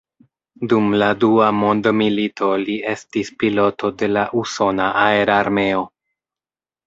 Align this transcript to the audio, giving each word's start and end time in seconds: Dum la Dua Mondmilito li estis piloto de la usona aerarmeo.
Dum 0.69 0.85
la 1.01 1.07
Dua 1.23 1.49
Mondmilito 1.63 2.47
li 2.63 2.77
estis 2.93 3.29
piloto 3.43 3.91
de 3.99 4.09
la 4.13 4.23
usona 4.45 4.87
aerarmeo. 5.03 5.85